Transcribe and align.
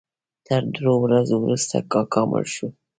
تر 0.47 0.61
درو 0.75 0.93
ورځو 1.03 1.35
وروسته 1.43 1.75
کاکا 1.91 2.21
مړ 2.29 2.45
شو. 2.55 2.67